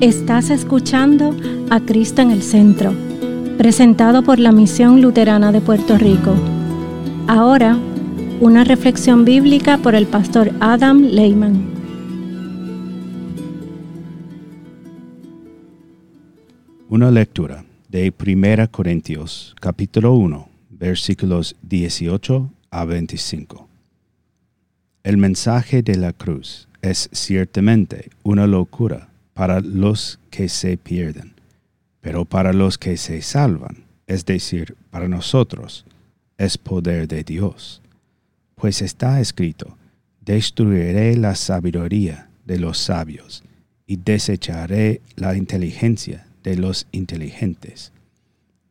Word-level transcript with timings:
Estás 0.00 0.50
escuchando 0.50 1.34
a 1.70 1.80
Cristo 1.80 2.22
en 2.22 2.30
el 2.30 2.44
Centro, 2.44 2.94
presentado 3.58 4.22
por 4.22 4.38
la 4.38 4.52
Misión 4.52 5.02
Luterana 5.02 5.50
de 5.50 5.60
Puerto 5.60 5.98
Rico. 5.98 6.36
Ahora, 7.26 7.76
una 8.38 8.62
reflexión 8.62 9.24
bíblica 9.24 9.78
por 9.78 9.96
el 9.96 10.06
pastor 10.06 10.52
Adam 10.60 11.02
Lehman. 11.02 11.74
Una 16.88 17.10
lectura 17.10 17.64
de 17.88 18.14
1 18.24 18.70
Corintios 18.70 19.56
capítulo 19.60 20.12
1 20.12 20.48
versículos 20.70 21.56
18 21.62 22.48
a 22.70 22.84
25. 22.84 23.68
El 25.02 25.16
mensaje 25.16 25.82
de 25.82 25.96
la 25.96 26.12
cruz 26.12 26.68
es 26.82 27.08
ciertamente 27.12 28.10
una 28.22 28.46
locura 28.46 29.07
para 29.38 29.60
los 29.60 30.18
que 30.30 30.48
se 30.48 30.76
pierden, 30.76 31.34
pero 32.00 32.24
para 32.24 32.52
los 32.52 32.76
que 32.76 32.96
se 32.96 33.22
salvan, 33.22 33.84
es 34.08 34.26
decir, 34.26 34.74
para 34.90 35.06
nosotros, 35.06 35.84
es 36.38 36.58
poder 36.58 37.06
de 37.06 37.22
Dios. 37.22 37.80
Pues 38.56 38.82
está 38.82 39.20
escrito, 39.20 39.78
destruiré 40.22 41.16
la 41.16 41.36
sabiduría 41.36 42.28
de 42.46 42.58
los 42.58 42.78
sabios 42.78 43.44
y 43.86 43.98
desecharé 43.98 45.02
la 45.14 45.36
inteligencia 45.36 46.26
de 46.42 46.56
los 46.56 46.88
inteligentes. 46.90 47.92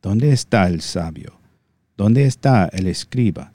¿Dónde 0.02 0.34
está 0.34 0.68
el 0.68 0.82
sabio? 0.82 1.40
¿Dónde 1.96 2.26
está 2.26 2.66
el 2.74 2.88
escriba? 2.88 3.54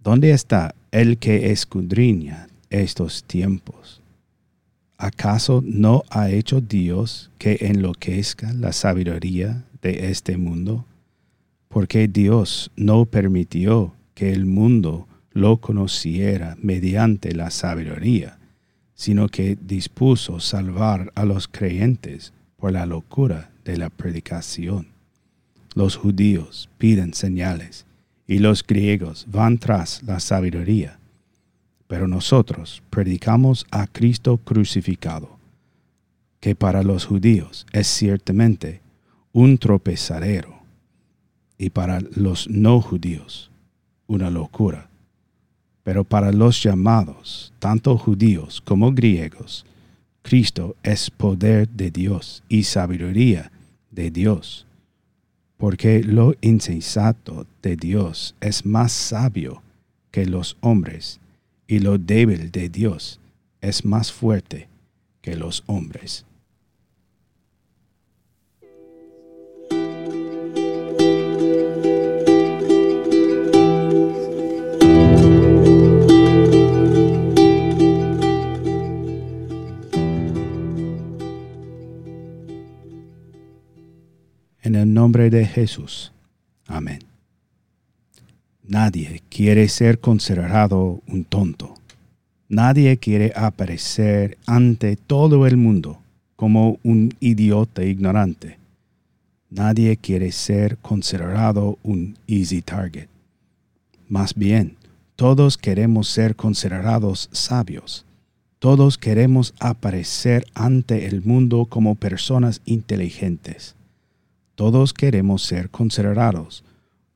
¿Dónde 0.00 0.32
está 0.32 0.74
el 0.90 1.18
que 1.18 1.52
escudriña 1.52 2.48
estos 2.68 3.22
tiempos? 3.22 4.01
¿Acaso 5.02 5.64
no 5.66 6.04
ha 6.10 6.30
hecho 6.30 6.60
Dios 6.60 7.32
que 7.36 7.58
enloquezca 7.62 8.52
la 8.52 8.72
sabiduría 8.72 9.64
de 9.80 10.10
este 10.10 10.36
mundo? 10.36 10.86
Porque 11.66 12.06
Dios 12.06 12.70
no 12.76 13.04
permitió 13.06 13.96
que 14.14 14.32
el 14.32 14.46
mundo 14.46 15.08
lo 15.32 15.56
conociera 15.56 16.56
mediante 16.62 17.34
la 17.34 17.50
sabiduría, 17.50 18.38
sino 18.94 19.26
que 19.26 19.58
dispuso 19.60 20.38
salvar 20.38 21.10
a 21.16 21.24
los 21.24 21.48
creyentes 21.48 22.32
por 22.56 22.70
la 22.70 22.86
locura 22.86 23.50
de 23.64 23.78
la 23.78 23.90
predicación. 23.90 24.86
Los 25.74 25.96
judíos 25.96 26.70
piden 26.78 27.12
señales 27.12 27.86
y 28.28 28.38
los 28.38 28.64
griegos 28.64 29.26
van 29.28 29.58
tras 29.58 30.00
la 30.04 30.20
sabiduría 30.20 31.00
pero 31.92 32.08
nosotros 32.08 32.82
predicamos 32.88 33.66
a 33.70 33.86
Cristo 33.86 34.38
crucificado, 34.38 35.36
que 36.40 36.54
para 36.54 36.82
los 36.82 37.04
judíos 37.04 37.66
es 37.70 37.86
ciertamente 37.86 38.80
un 39.34 39.58
tropezadero 39.58 40.54
y 41.58 41.68
para 41.68 42.00
los 42.00 42.48
no 42.48 42.80
judíos 42.80 43.50
una 44.06 44.30
locura. 44.30 44.88
Pero 45.82 46.02
para 46.02 46.32
los 46.32 46.62
llamados, 46.62 47.52
tanto 47.58 47.98
judíos 47.98 48.62
como 48.62 48.92
griegos, 48.92 49.66
Cristo 50.22 50.76
es 50.82 51.10
poder 51.10 51.68
de 51.68 51.90
Dios 51.90 52.42
y 52.48 52.62
sabiduría 52.62 53.52
de 53.90 54.10
Dios, 54.10 54.66
porque 55.58 56.02
lo 56.02 56.36
insensato 56.40 57.46
de 57.60 57.76
Dios 57.76 58.34
es 58.40 58.64
más 58.64 58.92
sabio 58.92 59.60
que 60.10 60.24
los 60.24 60.56
hombres 60.62 61.20
y 61.72 61.78
lo 61.78 61.96
débil 61.96 62.50
de 62.50 62.68
Dios 62.68 63.18
es 63.62 63.86
más 63.86 64.12
fuerte 64.12 64.68
que 65.22 65.36
los 65.36 65.64
hombres. 65.64 66.26
En 84.60 84.74
el 84.74 84.92
nombre 84.92 85.30
de 85.30 85.46
Jesús. 85.46 86.12
Amén. 86.66 87.11
Nadie 88.72 89.20
quiere 89.28 89.68
ser 89.68 90.00
considerado 90.00 91.02
un 91.06 91.24
tonto. 91.24 91.74
Nadie 92.48 92.96
quiere 92.96 93.30
aparecer 93.36 94.38
ante 94.46 94.96
todo 94.96 95.46
el 95.46 95.58
mundo 95.58 95.98
como 96.36 96.78
un 96.82 97.12
idiota 97.20 97.84
ignorante. 97.84 98.56
Nadie 99.50 99.98
quiere 99.98 100.32
ser 100.32 100.78
considerado 100.78 101.78
un 101.82 102.16
easy 102.26 102.62
target. 102.62 103.08
Más 104.08 104.34
bien, 104.34 104.78
todos 105.16 105.58
queremos 105.58 106.08
ser 106.08 106.34
considerados 106.34 107.28
sabios. 107.30 108.06
Todos 108.58 108.96
queremos 108.96 109.52
aparecer 109.60 110.46
ante 110.54 111.04
el 111.08 111.22
mundo 111.22 111.66
como 111.66 111.94
personas 111.94 112.62
inteligentes. 112.64 113.74
Todos 114.54 114.94
queremos 114.94 115.42
ser 115.42 115.68
considerados 115.68 116.64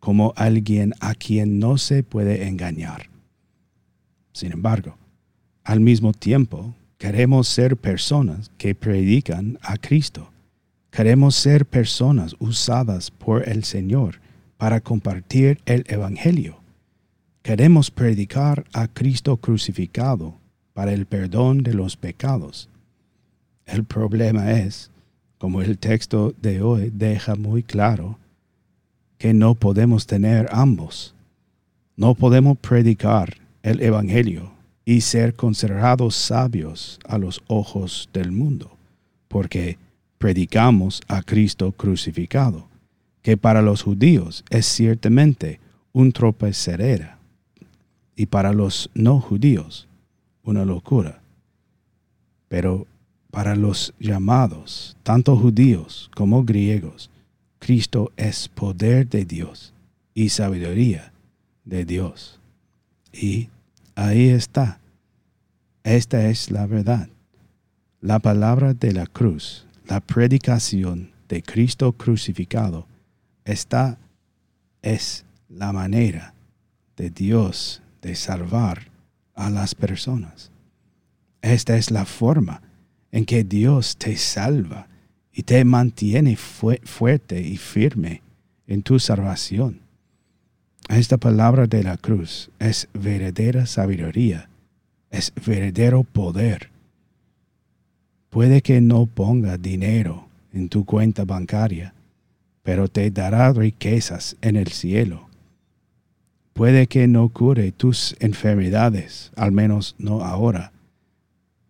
como 0.07 0.33
alguien 0.37 0.95
a 1.01 1.17
quien 1.17 1.59
no 1.59 1.79
se 1.79 2.05
puede 2.05 2.47
engañar. 2.47 3.11
Sin 4.31 4.53
embargo, 4.53 4.97
al 5.65 5.81
mismo 5.81 6.13
tiempo, 6.13 6.77
queremos 6.97 7.49
ser 7.49 7.77
personas 7.77 8.53
que 8.57 8.77
predican 8.77 9.59
a 9.63 9.77
Cristo. 9.79 10.31
Queremos 10.93 11.35
ser 11.35 11.67
personas 11.67 12.37
usadas 12.39 13.11
por 13.11 13.49
el 13.49 13.65
Señor 13.65 14.21
para 14.57 14.81
compartir 14.81 15.59
el 15.67 15.83
Evangelio. 15.89 16.61
Queremos 17.43 17.91
predicar 17.91 18.65
a 18.73 18.87
Cristo 18.87 19.39
crucificado 19.39 20.37
para 20.73 20.93
el 20.93 21.07
perdón 21.07 21.65
de 21.65 21.75
los 21.75 21.97
pecados. 21.97 22.69
El 23.65 23.83
problema 23.83 24.53
es, 24.53 24.93
como 25.39 25.63
el 25.63 25.79
texto 25.79 26.33
de 26.41 26.63
hoy 26.63 26.93
deja 26.95 27.35
muy 27.35 27.65
claro, 27.65 28.21
que 29.19 29.35
no 29.35 29.55
podemos 29.55 30.07
tener 30.07 30.49
ambos. 30.51 31.15
No 31.97 32.15
podemos 32.15 32.59
predicar 32.59 33.37
el 33.63 33.81
Evangelio 33.81 34.53
y 34.85 35.01
ser 35.01 35.35
considerados 35.35 36.15
sabios 36.15 37.01
a 37.09 37.19
los 37.19 37.43
ojos 37.49 38.09
del 38.13 38.31
mundo, 38.31 38.77
porque 39.29 39.79
predicamos 40.19 41.01
a 41.09 41.23
Cristo 41.23 41.73
crucificado, 41.73 42.69
que 43.23 43.37
para 43.37 43.63
los 43.63 43.83
judíos 43.83 44.45
es 44.51 44.67
ciertamente 44.67 45.59
un 45.93 46.13
tropezadera, 46.13 47.19
y 48.15 48.27
para 48.27 48.53
los 48.53 48.91
no 48.95 49.21
judíos 49.21 49.89
una 50.43 50.65
locura. 50.65 51.21
Pero 52.49 52.87
para 53.31 53.57
los 53.57 53.93
llamados, 53.99 54.97
tanto 55.03 55.37
judíos 55.37 56.11
como 56.15 56.45
griegos, 56.45 57.11
Cristo 57.59 58.13
es 58.17 58.49
poder 58.49 59.09
de 59.09 59.25
Dios 59.25 59.73
y 60.15 60.29
sabiduría 60.29 61.13
de 61.65 61.85
Dios. 61.85 62.39
Y 63.13 63.49
ahí 63.95 64.29
está. 64.29 64.81
Esta 65.85 66.29
es 66.29 66.51
la 66.51 66.67
verdad. 66.67 67.09
La 68.01 68.19
palabra 68.19 68.75
de 68.75 68.93
la 68.93 69.07
cruz, 69.07 69.67
la 69.87 70.01
predicación 70.01 71.11
de 71.29 71.43
Cristo 71.43 71.93
crucificado, 71.93 72.87
esta 73.45 73.99
es 74.83 75.25
la 75.49 75.73
manera 75.73 76.35
de 76.97 77.11
Dios 77.11 77.83
de 78.03 78.15
salvar 78.15 78.89
a 79.35 79.51
las 79.51 79.75
personas. 79.75 80.51
Esta 81.43 81.77
es 81.77 81.91
la 81.91 82.05
forma 82.05 82.63
en 83.13 83.25
que 83.25 83.45
Dios 83.45 83.97
te 83.97 84.17
salva 84.17 84.89
y 85.39 85.43
te 85.43 85.63
mantiene 85.67 86.35
fuerte 86.35 87.43
y 87.43 87.59
firme 87.59 88.23
en 88.67 88.83
tu 88.83 88.99
salvación. 88.99 89.81
Esta 90.89 91.19
palabra 91.19 91.67
de 91.67 91.85
la 91.85 91.99
cruz 91.99 92.51
es 92.59 92.89
verdadera 92.95 93.67
sabiduría, 93.67 94.49
es 95.11 95.35
verdadero 95.47 96.05
poder. 96.05 96.71
Puede 98.31 98.63
que 98.63 98.81
no 98.81 99.05
ponga 99.05 99.59
dinero 99.59 100.27
en 100.55 100.71
tu 100.71 100.87
cuenta 100.87 101.27
bancaria, 101.27 101.93
pero 102.63 102.89
te 102.89 103.11
dará 103.11 103.53
riquezas 103.53 104.37
en 104.41 104.57
el 104.57 104.69
cielo. 104.69 105.29
Puede 106.55 106.87
que 106.87 107.09
no 107.09 107.29
cure 107.29 107.73
tus 107.73 108.17
enfermedades, 108.21 109.33
al 109.37 109.53
menos 109.53 109.97
no 109.99 110.23
ahora, 110.23 110.73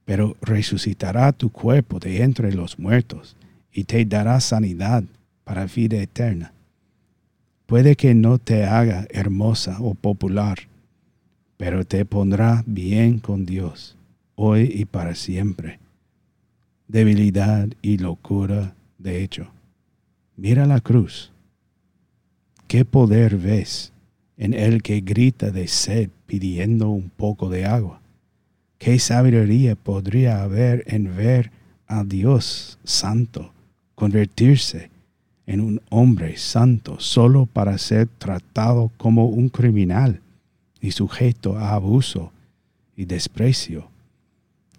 pero 0.04 0.36
resucitará 0.40 1.32
tu 1.32 1.50
cuerpo 1.50 1.98
de 1.98 2.22
entre 2.22 2.52
los 2.54 2.78
muertos 2.78 3.36
y 3.76 3.84
te 3.84 4.02
dará 4.06 4.40
sanidad 4.40 5.04
para 5.44 5.66
vida 5.66 5.98
eterna. 5.98 6.54
Puede 7.66 7.94
que 7.94 8.14
no 8.14 8.38
te 8.38 8.64
haga 8.64 9.06
hermosa 9.10 9.76
o 9.80 9.92
popular, 9.92 10.60
pero 11.58 11.84
te 11.84 12.06
pondrá 12.06 12.64
bien 12.66 13.18
con 13.18 13.44
Dios, 13.44 13.94
hoy 14.34 14.70
y 14.74 14.86
para 14.86 15.14
siempre. 15.14 15.78
debilidad 16.88 17.68
y 17.82 17.98
locura 17.98 18.74
de 18.96 19.22
hecho. 19.22 19.48
Mira 20.36 20.64
la 20.64 20.80
cruz. 20.80 21.30
¿Qué 22.68 22.86
poder 22.86 23.36
ves 23.36 23.92
en 24.38 24.54
el 24.54 24.82
que 24.82 25.02
grita 25.02 25.50
de 25.50 25.68
sed 25.68 26.08
pidiendo 26.26 26.88
un 26.88 27.10
poco 27.10 27.50
de 27.50 27.66
agua? 27.66 28.00
¿Qué 28.78 28.98
sabiduría 28.98 29.76
podría 29.76 30.42
haber 30.42 30.82
en 30.86 31.14
ver 31.14 31.50
a 31.86 32.04
Dios 32.04 32.78
santo 32.82 33.52
convertirse 33.96 34.90
en 35.48 35.60
un 35.60 35.82
hombre 35.90 36.36
santo 36.36 37.00
solo 37.00 37.46
para 37.46 37.76
ser 37.78 38.06
tratado 38.06 38.92
como 38.96 39.26
un 39.26 39.48
criminal 39.48 40.20
y 40.80 40.92
sujeto 40.92 41.58
a 41.58 41.74
abuso 41.74 42.30
y 42.96 43.06
desprecio? 43.06 43.88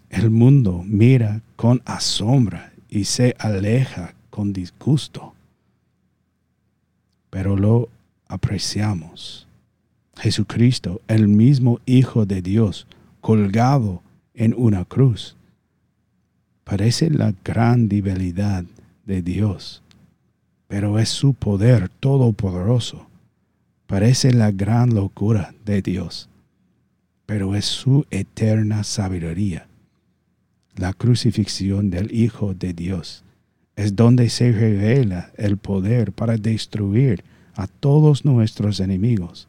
El 0.09 0.29
mundo 0.29 0.81
mira 0.85 1.41
con 1.57 1.81
asombra 1.83 2.71
y 2.87 3.03
se 3.03 3.35
aleja 3.37 4.13
con 4.29 4.53
disgusto 4.53 5.33
pero 7.29 7.55
lo 7.55 7.89
apreciamos. 8.27 9.47
Jesucristo, 10.15 11.01
el 11.07 11.27
mismo 11.27 11.79
Hijo 11.85 12.25
de 12.25 12.41
Dios, 12.41 12.87
colgado 13.21 14.01
en 14.33 14.55
una 14.57 14.85
cruz. 14.85 15.35
Parece 16.63 17.09
la 17.09 17.33
gran 17.43 17.87
debilidad 17.87 18.63
de 19.07 19.21
Dios, 19.21 19.81
pero 20.67 20.99
es 20.99 21.09
su 21.09 21.33
poder 21.33 21.89
todopoderoso. 21.89 23.07
Parece 23.87 24.33
la 24.33 24.51
gran 24.51 24.93
locura 24.93 25.55
de 25.65 25.81
Dios, 25.81 26.29
pero 27.25 27.55
es 27.55 27.65
su 27.65 28.05
eterna 28.11 28.83
sabiduría. 28.83 29.67
La 30.75 30.93
crucifixión 30.93 31.89
del 31.89 32.13
Hijo 32.13 32.53
de 32.53 32.73
Dios 32.73 33.23
es 33.77 33.95
donde 33.95 34.29
se 34.29 34.51
revela 34.51 35.31
el 35.37 35.57
poder 35.57 36.11
para 36.11 36.35
destruir 36.35 37.23
a 37.55 37.67
todos 37.67 38.25
nuestros 38.25 38.81
enemigos 38.81 39.47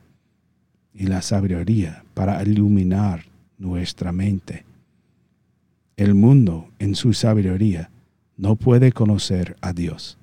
y 0.94 1.06
la 1.06 1.20
sabiduría 1.20 2.04
para 2.14 2.42
iluminar 2.42 3.24
nuestra 3.58 4.12
mente. 4.12 4.64
El 5.96 6.14
mundo 6.14 6.68
en 6.78 6.94
su 6.94 7.12
sabiduría 7.12 7.90
no 8.38 8.56
puede 8.56 8.92
conocer 8.92 9.56
a 9.60 9.74
Dios. 9.74 10.16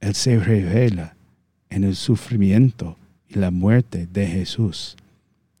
Él 0.00 0.14
se 0.14 0.38
revela 0.38 1.14
en 1.68 1.84
el 1.84 1.94
sufrimiento 1.94 2.96
y 3.28 3.34
la 3.34 3.50
muerte 3.50 4.08
de 4.10 4.26
Jesús. 4.26 4.96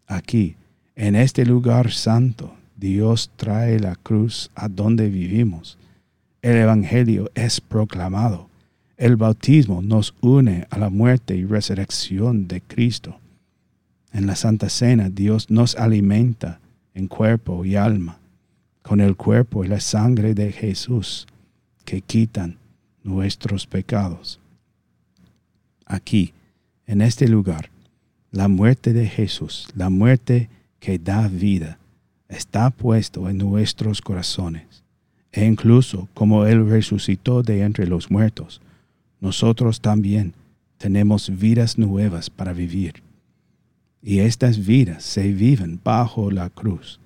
Aquí, 0.06 0.56
en 0.96 1.16
este 1.16 1.44
lugar 1.44 1.90
santo, 1.90 2.54
Dios 2.76 3.30
trae 3.36 3.78
la 3.78 3.96
cruz 3.96 4.50
a 4.54 4.68
donde 4.68 5.10
vivimos 5.10 5.76
el 6.42 6.56
Evangelio 6.56 7.30
es 7.36 7.60
proclamado. 7.60 8.48
El 8.96 9.14
bautismo 9.14 9.80
nos 9.80 10.12
une 10.20 10.66
a 10.70 10.78
la 10.78 10.90
muerte 10.90 11.36
y 11.36 11.44
resurrección 11.44 12.48
de 12.48 12.60
Cristo. 12.60 13.20
En 14.12 14.26
la 14.26 14.34
Santa 14.34 14.68
Cena 14.68 15.08
Dios 15.08 15.50
nos 15.50 15.76
alimenta 15.76 16.58
en 16.94 17.06
cuerpo 17.06 17.64
y 17.64 17.76
alma 17.76 18.18
con 18.82 19.00
el 19.00 19.14
cuerpo 19.14 19.64
y 19.64 19.68
la 19.68 19.78
sangre 19.78 20.34
de 20.34 20.50
Jesús 20.50 21.28
que 21.84 22.00
quitan 22.00 22.58
nuestros 23.02 23.66
pecados. 23.66 24.40
Aquí, 25.86 26.32
en 26.86 27.02
este 27.02 27.28
lugar, 27.28 27.70
la 28.30 28.48
muerte 28.48 28.92
de 28.92 29.06
Jesús, 29.06 29.68
la 29.74 29.90
muerte 29.90 30.48
que 30.80 30.98
da 30.98 31.28
vida, 31.28 31.78
está 32.28 32.70
puesto 32.70 33.28
en 33.28 33.38
nuestros 33.38 34.00
corazones 34.00 34.82
e 35.32 35.46
incluso 35.46 36.08
como 36.14 36.46
Él 36.46 36.68
resucitó 36.68 37.42
de 37.42 37.62
entre 37.62 37.86
los 37.86 38.10
muertos, 38.10 38.60
nosotros 39.20 39.80
también 39.80 40.34
tenemos 40.76 41.30
vidas 41.38 41.78
nuevas 41.78 42.28
para 42.28 42.52
vivir. 42.52 43.02
Y 44.02 44.18
estas 44.18 44.66
vidas 44.66 45.04
se 45.04 45.32
viven 45.32 45.80
bajo 45.82 46.30
la 46.30 46.50
cruz, 46.50 47.00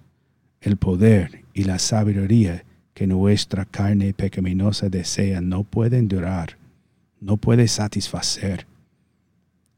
el 0.61 0.77
poder 0.77 1.45
y 1.55 1.65
la 1.65 1.79
sabiduría 1.79 2.65
que 2.97 3.07
nuestra 3.07 3.67
carne 3.67 4.15
pecaminosa 4.15 4.89
desea 4.89 5.43
no 5.43 5.65
pueden 5.65 6.09
durar, 6.09 6.57
no 7.21 7.37
puede 7.37 7.69
satisfacer. 7.69 8.67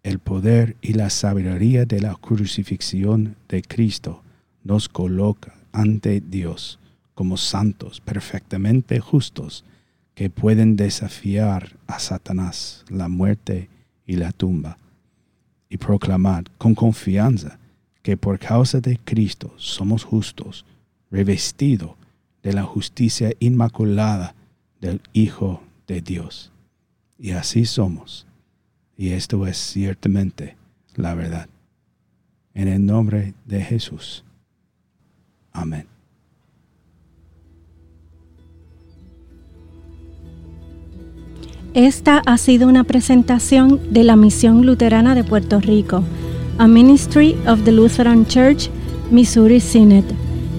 El 0.05 0.20
poder 0.20 0.76
y 0.81 0.93
la 0.93 1.11
sabiduría 1.11 1.85
de 1.85 2.00
la 2.00 2.15
crucifixión 2.15 3.35
de 3.49 3.62
Cristo 3.62 4.23
nos 4.62 4.88
coloca 4.88 5.53
ante 5.73 6.20
Dios 6.20 6.79
como 7.17 7.37
santos 7.37 8.00
perfectamente 8.00 9.00
justos 9.00 9.65
que 10.15 10.31
pueden 10.31 10.76
desafiar 10.76 11.76
a 11.88 11.99
Satanás, 11.99 12.85
la 12.88 13.09
muerte 13.09 13.69
y 14.06 14.15
la 14.15 14.31
tumba, 14.31 14.79
y 15.69 15.79
proclamar 15.79 16.44
con 16.56 16.76
confianza 16.76 17.59
que 18.00 18.17
por 18.17 18.38
causa 18.38 18.81
de 18.81 18.97
Cristo 19.05 19.53
somos 19.56 20.05
justos, 20.05 20.65
revestidos 21.11 21.99
de 22.43 22.52
la 22.52 22.62
justicia 22.62 23.32
inmaculada 23.40 24.35
del 24.81 25.00
Hijo 25.12 25.62
de 25.87 26.00
Dios. 26.00 26.52
Y 27.19 27.32
así 27.32 27.64
somos. 27.64 28.26
Y 28.96 29.11
esto 29.11 29.46
es 29.46 29.56
ciertamente 29.56 30.56
la 30.94 31.14
verdad. 31.14 31.49
En 32.55 32.69
el 32.69 32.85
nombre 32.85 33.35
de 33.44 33.62
Jesús. 33.62 34.25
Amén. 35.52 35.87
Esta 41.75 42.23
ha 42.26 42.38
sido 42.38 42.67
una 42.67 42.82
presentación 42.82 43.93
de 43.93 44.02
la 44.02 44.17
Misión 44.17 44.67
Luterana 44.67 45.14
de 45.14 45.23
Puerto 45.23 45.61
Rico, 45.61 46.02
a 46.58 46.67
Ministry 46.67 47.37
of 47.46 47.62
the 47.64 47.73
Lutheran 47.73 48.26
Church, 48.26 48.69
Missouri 49.11 49.61
Synod. 49.61 50.28